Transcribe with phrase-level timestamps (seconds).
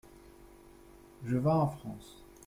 [1.23, 2.25] Je vins en France.